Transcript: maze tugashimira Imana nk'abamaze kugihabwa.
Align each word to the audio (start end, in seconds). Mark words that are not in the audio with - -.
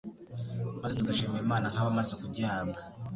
maze 0.81 0.93
tugashimira 0.99 1.43
Imana 1.45 1.65
nk'abamaze 1.71 2.13
kugihabwa. 2.21 2.79